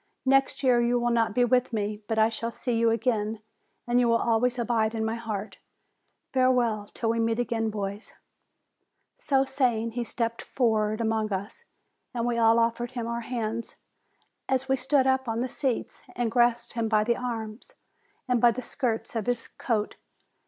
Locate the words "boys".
7.69-8.13